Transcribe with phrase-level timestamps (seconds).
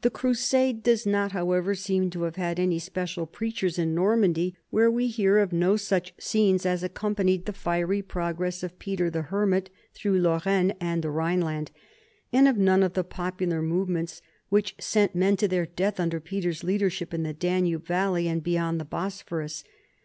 [0.00, 4.90] The crusade does not, however, seem to have had any special preachers in Normandy, where
[4.90, 9.70] we hear of no such scenes as accompanied the fiery progress of Peter the Hermit
[9.94, 11.70] through Lorraine and the Rhineland,
[12.32, 16.64] and of none of the popular movements which sent men to their death under Peter's
[16.64, 19.62] leadership in the Danube valley and beyond the Bosporus.